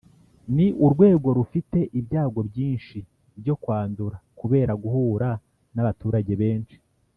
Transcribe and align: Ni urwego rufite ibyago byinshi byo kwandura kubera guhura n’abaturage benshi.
Ni 0.55 0.67
urwego 0.85 1.27
rufite 1.37 1.79
ibyago 1.99 2.39
byinshi 2.49 2.97
byo 3.39 3.55
kwandura 3.61 4.15
kubera 4.39 4.73
guhura 4.83 5.29
n’abaturage 5.73 6.33
benshi. 6.41 6.77